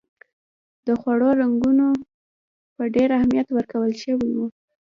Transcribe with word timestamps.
د 0.87 0.89
خوړو 0.99 1.29
رنګونو 1.41 1.87
ته 2.75 2.83
ډېر 2.95 3.09
اهمیت 3.17 3.47
ورکول 3.51 3.91
شوی 4.03 4.31
و. 4.35 4.39